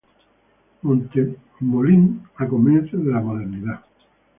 Montemolín 0.81 2.23
a 2.37 2.47
comienzos 2.47 3.05
de 3.05 3.11
la 3.11 3.19
modernidad. 3.21 3.85